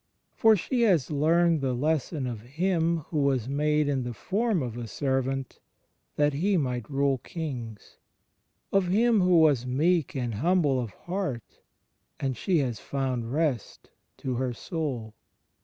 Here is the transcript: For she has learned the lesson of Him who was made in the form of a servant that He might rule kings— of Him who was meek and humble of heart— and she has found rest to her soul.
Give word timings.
For 0.33 0.55
she 0.55 0.81
has 0.81 1.11
learned 1.11 1.61
the 1.61 1.75
lesson 1.75 2.25
of 2.25 2.41
Him 2.41 3.01
who 3.11 3.19
was 3.19 3.47
made 3.47 3.87
in 3.87 4.01
the 4.01 4.15
form 4.15 4.63
of 4.63 4.75
a 4.75 4.87
servant 4.87 5.59
that 6.15 6.33
He 6.33 6.57
might 6.57 6.89
rule 6.89 7.19
kings— 7.19 7.97
of 8.73 8.87
Him 8.87 9.21
who 9.21 9.37
was 9.39 9.67
meek 9.67 10.15
and 10.15 10.33
humble 10.33 10.79
of 10.79 10.89
heart— 11.05 11.61
and 12.19 12.35
she 12.35 12.57
has 12.65 12.79
found 12.79 13.31
rest 13.31 13.91
to 14.17 14.37
her 14.37 14.53
soul. 14.53 15.13